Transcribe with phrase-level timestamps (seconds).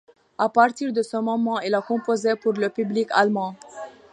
[0.39, 3.55] À partir de ce moment, il a composé pour le public allemand.